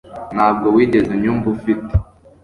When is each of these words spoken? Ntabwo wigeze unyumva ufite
Ntabwo 0.35 0.67
wigeze 0.75 1.09
unyumva 1.15 1.47
ufite 1.55 1.93